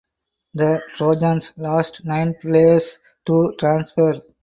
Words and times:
The 0.55 0.81
Trojans 0.95 1.53
lost 1.57 2.03
nine 2.05 2.33
players 2.41 2.97
to 3.27 3.53
transfer. 3.59 4.19